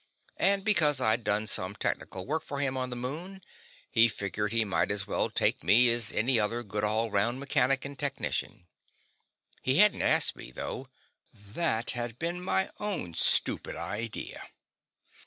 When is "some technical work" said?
1.45-2.43